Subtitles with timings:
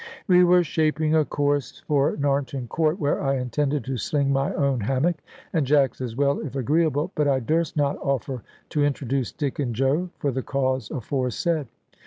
[0.25, 4.79] We were shaping a course for Narnton Court, where I intended to sling my own
[4.79, 5.17] hammock,
[5.53, 9.75] and Jack's as well, if agreeable; but I durst not offer to introduce Dick and
[9.75, 11.67] Joe, for the cause aforesaid.